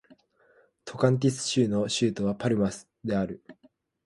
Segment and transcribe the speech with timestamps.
[0.83, 3.43] トカンティンス州の州都はパルマスである